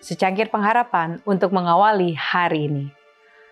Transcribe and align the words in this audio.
secangkir 0.00 0.48
pengharapan 0.48 1.20
untuk 1.28 1.52
mengawali 1.52 2.16
hari 2.16 2.72
ini. 2.72 2.86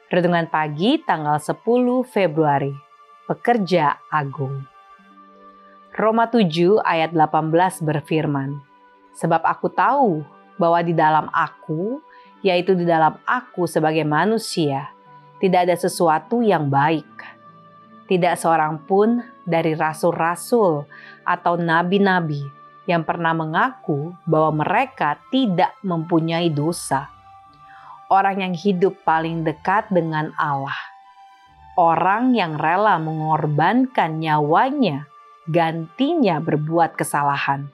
Renungan 0.08 0.48
pagi 0.48 0.96
tanggal 1.04 1.36
10 1.36 1.60
Februari. 2.08 2.72
Pekerja 3.28 4.00
Agung. 4.08 4.64
Roma 5.92 6.24
7 6.24 6.80
ayat 6.80 7.12
18 7.12 7.84
berfirman, 7.84 8.56
Sebab 9.12 9.45
aku 9.45 9.68
tahu 9.68 10.24
bahwa 10.56 10.80
di 10.80 10.96
dalam 10.96 11.28
aku, 11.28 12.00
yaitu 12.40 12.72
di 12.72 12.88
dalam 12.88 13.20
aku 13.28 13.68
sebagai 13.68 14.08
manusia, 14.08 14.88
tidak 15.45 15.68
ada 15.68 15.76
sesuatu 15.76 16.40
yang 16.40 16.73
baik. 16.73 17.04
Tidak 18.09 18.32
seorang 18.40 18.80
pun 18.88 19.20
dari 19.45 19.76
rasul-rasul 19.76 20.88
atau 21.28 21.60
nabi-nabi 21.60 22.57
yang 22.88 23.05
pernah 23.05 23.37
mengaku 23.37 24.16
bahwa 24.24 24.65
mereka 24.65 25.20
tidak 25.29 25.77
mempunyai 25.84 26.48
dosa. 26.48 27.12
Orang 28.09 28.41
yang 28.41 28.56
hidup 28.56 29.05
paling 29.05 29.45
dekat 29.45 29.92
dengan 29.92 30.33
Allah, 30.41 30.80
orang 31.77 32.32
yang 32.32 32.56
rela 32.56 32.96
mengorbankan 32.96 34.16
nyawanya 34.16 35.05
gantinya 35.45 36.41
berbuat 36.41 36.96
kesalahan, 36.96 37.69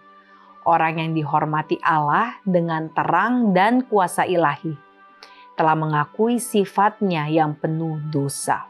orang 0.66 0.98
yang 0.98 1.10
dihormati 1.14 1.78
Allah 1.86 2.34
dengan 2.42 2.90
terang 2.90 3.54
dan 3.54 3.86
kuasa 3.86 4.26
ilahi, 4.26 4.74
telah 5.54 5.78
mengakui 5.78 6.42
sifatnya 6.42 7.30
yang 7.30 7.54
penuh 7.54 8.02
dosa. 8.10 8.66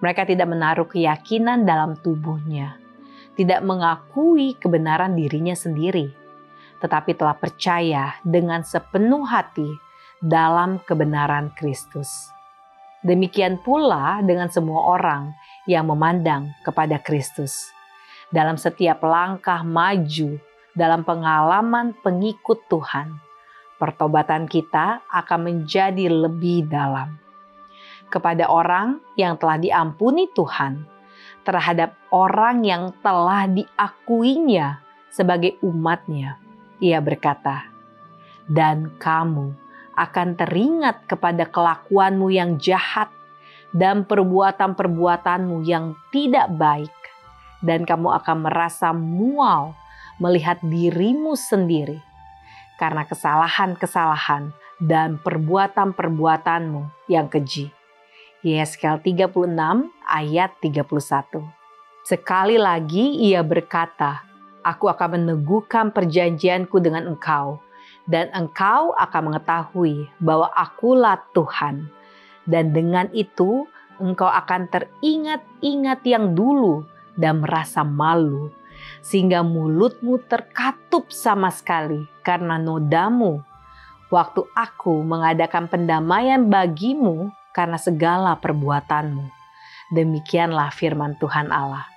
Mereka 0.00 0.24
tidak 0.24 0.48
menaruh 0.48 0.88
keyakinan 0.88 1.68
dalam 1.68 2.00
tubuhnya 2.00 2.87
tidak 3.38 3.62
mengakui 3.62 4.58
kebenaran 4.58 5.14
dirinya 5.14 5.54
sendiri, 5.54 6.10
tetapi 6.82 7.14
telah 7.14 7.38
percaya 7.38 8.18
dengan 8.26 8.66
sepenuh 8.66 9.22
hati 9.22 9.70
dalam 10.18 10.82
kebenaran 10.82 11.54
Kristus. 11.54 12.10
Demikian 13.06 13.62
pula 13.62 14.18
dengan 14.26 14.50
semua 14.50 14.98
orang 14.98 15.30
yang 15.70 15.86
memandang 15.86 16.50
kepada 16.66 16.98
Kristus. 16.98 17.70
Dalam 18.34 18.58
setiap 18.58 19.06
langkah 19.06 19.62
maju 19.62 20.42
dalam 20.74 21.02
pengalaman 21.06 21.94
pengikut 22.02 22.66
Tuhan, 22.70 23.18
pertobatan 23.82 24.46
kita 24.46 25.02
akan 25.10 25.40
menjadi 25.46 26.06
lebih 26.06 26.66
dalam. 26.70 27.18
Kepada 28.08 28.46
orang 28.46 29.02
yang 29.18 29.38
telah 29.38 29.58
diampuni 29.58 30.30
Tuhan, 30.32 30.97
terhadap 31.48 31.96
orang 32.12 32.60
yang 32.60 32.92
telah 33.00 33.48
diakuinya 33.48 34.84
sebagai 35.08 35.56
umatnya. 35.64 36.36
Ia 36.84 37.00
berkata, 37.00 37.64
dan 38.44 38.92
kamu 39.00 39.56
akan 39.96 40.28
teringat 40.36 41.08
kepada 41.08 41.48
kelakuanmu 41.48 42.28
yang 42.28 42.60
jahat 42.60 43.08
dan 43.72 44.04
perbuatan-perbuatanmu 44.04 45.64
yang 45.64 45.96
tidak 46.12 46.52
baik. 46.52 46.92
Dan 47.64 47.88
kamu 47.88 48.12
akan 48.22 48.46
merasa 48.46 48.92
mual 48.92 49.74
melihat 50.22 50.62
dirimu 50.62 51.34
sendiri 51.34 51.98
karena 52.78 53.02
kesalahan-kesalahan 53.02 54.54
dan 54.78 55.18
perbuatan-perbuatanmu 55.18 57.10
yang 57.10 57.26
keji. 57.26 57.77
Yeskel 58.46 59.02
36 59.02 59.34
ayat 60.06 60.54
31. 60.62 61.42
Sekali 62.06 62.54
lagi 62.54 63.18
ia 63.18 63.42
berkata, 63.42 64.22
Aku 64.62 64.86
akan 64.86 65.18
meneguhkan 65.18 65.90
perjanjianku 65.90 66.78
dengan 66.78 67.10
engkau, 67.10 67.58
dan 68.06 68.30
engkau 68.30 68.94
akan 68.94 69.22
mengetahui 69.34 70.06
bahwa 70.22 70.54
akulah 70.54 71.18
Tuhan. 71.34 71.90
Dan 72.46 72.70
dengan 72.70 73.10
itu 73.10 73.66
engkau 73.98 74.30
akan 74.30 74.70
teringat-ingat 74.70 76.06
yang 76.06 76.38
dulu 76.38 76.86
dan 77.18 77.42
merasa 77.42 77.82
malu, 77.82 78.54
sehingga 79.02 79.42
mulutmu 79.42 80.22
terkatup 80.30 81.10
sama 81.10 81.50
sekali 81.50 82.06
karena 82.22 82.54
nodamu. 82.54 83.42
Waktu 84.14 84.46
aku 84.54 85.02
mengadakan 85.02 85.66
pendamaian 85.66 86.46
bagimu 86.46 87.34
karena 87.58 87.74
segala 87.74 88.38
perbuatanmu. 88.38 89.26
Demikianlah 89.90 90.70
firman 90.70 91.18
Tuhan 91.18 91.50
Allah. 91.50 91.90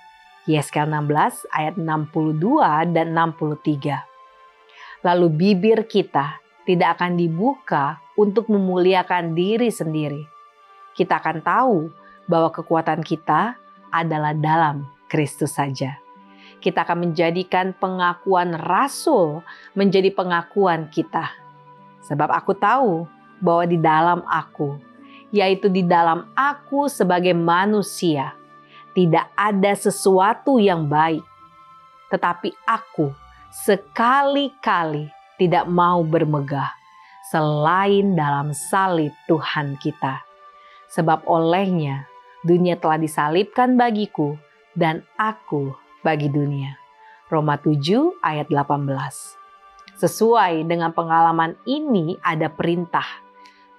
Yeskel 0.50 0.90
16 0.90 1.46
ayat 1.54 1.78
62 1.78 2.90
dan 2.90 3.14
63. 3.14 5.06
Lalu 5.06 5.26
bibir 5.30 5.86
kita 5.86 6.42
tidak 6.66 6.98
akan 6.98 7.14
dibuka 7.14 8.02
untuk 8.18 8.50
memuliakan 8.50 9.38
diri 9.38 9.70
sendiri. 9.70 10.26
Kita 10.98 11.22
akan 11.22 11.38
tahu 11.46 11.94
bahwa 12.26 12.50
kekuatan 12.50 13.06
kita 13.06 13.54
adalah 13.94 14.34
dalam 14.34 14.82
Kristus 15.06 15.54
saja. 15.54 15.94
Kita 16.58 16.82
akan 16.82 17.06
menjadikan 17.06 17.70
pengakuan 17.78 18.58
rasul 18.58 19.46
menjadi 19.78 20.10
pengakuan 20.10 20.90
kita. 20.90 21.30
Sebab 22.02 22.34
aku 22.34 22.50
tahu 22.58 23.06
bahwa 23.38 23.64
di 23.66 23.78
dalam 23.78 24.22
aku 24.26 24.91
yaitu 25.32 25.72
di 25.72 25.82
dalam 25.82 26.28
aku 26.36 26.86
sebagai 26.86 27.32
manusia. 27.32 28.36
Tidak 28.92 29.32
ada 29.32 29.72
sesuatu 29.72 30.60
yang 30.60 30.84
baik, 30.84 31.24
tetapi 32.12 32.52
aku 32.68 33.08
sekali-kali 33.48 35.08
tidak 35.40 35.64
mau 35.64 36.04
bermegah 36.04 36.68
selain 37.32 38.12
dalam 38.12 38.52
salib 38.52 39.16
Tuhan 39.24 39.80
kita. 39.80 40.20
Sebab 40.92 41.24
olehnya 41.24 42.04
dunia 42.44 42.76
telah 42.76 43.00
disalibkan 43.00 43.80
bagiku 43.80 44.36
dan 44.76 45.00
aku 45.16 45.72
bagi 46.04 46.28
dunia. 46.28 46.76
Roma 47.32 47.56
7 47.56 48.20
ayat 48.20 48.52
18. 48.52 49.40
Sesuai 49.96 50.68
dengan 50.68 50.92
pengalaman 50.92 51.56
ini 51.64 52.20
ada 52.20 52.52
perintah 52.52 53.06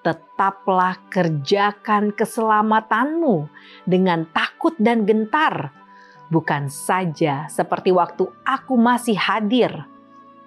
tetaplah 0.04 1.00
kerjakan 1.08 2.12
keselamatanmu 2.12 3.48
dengan 3.88 4.28
takut 4.30 4.76
dan 4.78 5.08
gentar, 5.08 5.72
bukan 6.28 6.68
saja 6.68 7.48
seperti 7.48 7.96
waktu 7.96 8.28
aku 8.44 8.76
masih 8.76 9.16
hadir, 9.16 9.72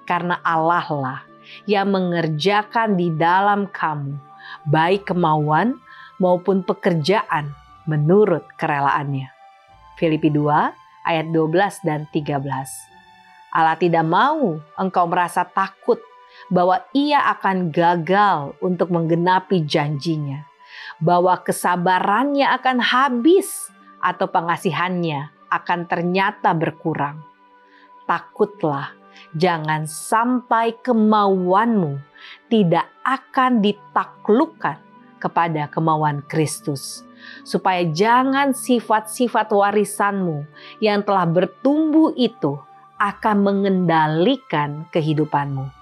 karena 0.05 0.39
Allah 0.45 0.87
lah 0.93 1.21
yang 1.65 1.89
mengerjakan 1.91 2.95
di 2.95 3.09
dalam 3.17 3.67
kamu, 3.73 4.21
baik 4.69 5.09
kemauan 5.09 5.81
maupun 6.21 6.61
pekerjaan 6.61 7.51
menurut 7.89 8.45
kerelaannya. 8.61 9.33
Filipi 9.97 10.29
2 10.29 11.09
ayat 11.09 11.27
12 11.33 11.87
dan 11.87 12.05
13. 12.13 12.45
Allah 13.57 13.79
tidak 13.81 14.05
mau 14.05 14.61
engkau 14.77 15.09
merasa 15.09 15.47
takut 15.49 15.97
bahwa 16.49 16.83
ia 16.95 17.23
akan 17.37 17.71
gagal 17.75 18.55
untuk 18.63 18.95
menggenapi 18.95 19.67
janjinya, 19.67 20.47
bahwa 21.03 21.37
kesabarannya 21.43 22.47
akan 22.57 22.79
habis 22.81 23.69
atau 23.99 24.31
pengasihannya 24.31 25.33
akan 25.51 25.81
ternyata 25.91 26.55
berkurang. 26.55 27.23
Takutlah, 28.07 28.95
jangan 29.35 29.91
sampai 29.91 30.79
kemauanmu 30.79 31.99
tidak 32.47 32.87
akan 33.03 33.59
ditaklukkan 33.63 34.79
kepada 35.19 35.67
kemauan 35.73 36.23
Kristus, 36.31 37.03
supaya 37.43 37.83
jangan 37.89 38.55
sifat-sifat 38.55 39.51
warisanmu 39.51 40.47
yang 40.79 41.03
telah 41.03 41.27
bertumbuh 41.27 42.15
itu 42.15 42.61
akan 42.97 43.37
mengendalikan 43.45 44.89
kehidupanmu. 44.89 45.76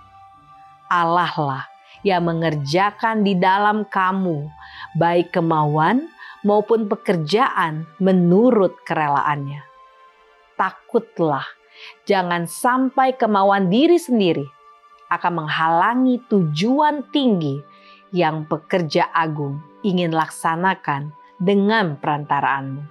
Allah 0.94 1.34
lah 1.34 1.64
yang 2.06 2.30
mengerjakan 2.30 3.26
di 3.26 3.34
dalam 3.34 3.82
kamu, 3.90 4.46
baik 4.94 5.34
kemauan 5.34 6.06
maupun 6.46 6.86
pekerjaan 6.86 7.88
menurut 7.98 8.78
kerelaannya. 8.86 9.64
Takutlah, 10.54 11.42
jangan 12.06 12.46
sampai 12.46 13.18
kemauan 13.18 13.72
diri 13.72 13.98
sendiri 13.98 14.46
akan 15.10 15.42
menghalangi 15.42 16.22
tujuan 16.30 17.10
tinggi 17.10 17.58
yang 18.14 18.46
pekerja 18.46 19.10
agung 19.10 19.58
ingin 19.82 20.14
laksanakan 20.14 21.10
dengan 21.42 21.98
perantaraanmu. 21.98 22.82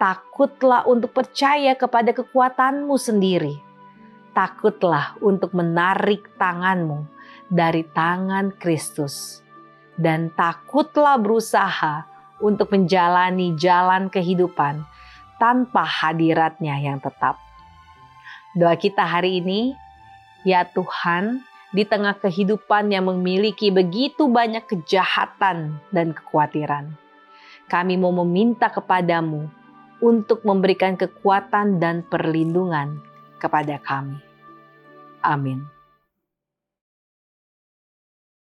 Takutlah 0.00 0.88
untuk 0.88 1.12
percaya 1.12 1.76
kepada 1.76 2.16
kekuatanmu 2.16 2.96
sendiri 2.96 3.71
takutlah 4.32 5.16
untuk 5.20 5.52
menarik 5.52 6.32
tanganmu 6.40 7.04
dari 7.52 7.84
tangan 7.84 8.56
Kristus, 8.56 9.44
dan 10.00 10.32
takutlah 10.32 11.20
berusaha 11.20 12.08
untuk 12.40 12.72
menjalani 12.72 13.54
jalan 13.54 14.08
kehidupan 14.08 14.82
tanpa 15.36 15.84
hadiratnya 15.84 16.80
yang 16.80 16.98
tetap. 16.98 17.38
Doa 18.56 18.76
kita 18.76 19.04
hari 19.04 19.40
ini, 19.44 19.76
ya 20.44 20.64
Tuhan, 20.64 21.44
di 21.72 21.84
tengah 21.88 22.16
kehidupan 22.20 22.92
yang 22.92 23.08
memiliki 23.08 23.72
begitu 23.72 24.28
banyak 24.28 24.64
kejahatan 24.68 25.80
dan 25.88 26.12
kekhawatiran. 26.12 26.92
Kami 27.68 27.96
mau 27.96 28.12
meminta 28.12 28.68
kepadamu 28.68 29.48
untuk 30.04 30.44
memberikan 30.44 31.00
kekuatan 31.00 31.80
dan 31.80 32.04
perlindungan 32.04 33.11
kepada 33.42 33.74
kami. 33.82 34.22
Amin. 35.26 35.71